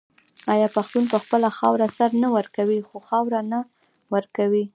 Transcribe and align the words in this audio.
آیا 0.53 0.67
پښتون 0.75 1.03
په 1.13 1.17
خپله 1.23 1.49
خاوره 1.57 1.87
سر 1.97 2.09
نه 2.21 2.27
ورکوي 2.35 2.79
خو 2.87 2.97
خاوره 3.07 3.41
نه 3.51 3.59
ورکوي؟ 4.13 4.65